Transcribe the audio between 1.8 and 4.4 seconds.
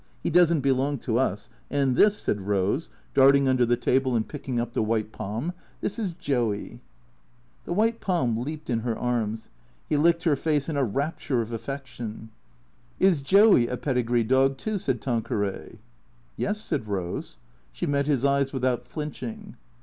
this," said Rose, darting under the table and